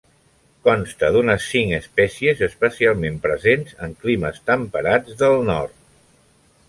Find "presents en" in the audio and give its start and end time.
3.29-3.93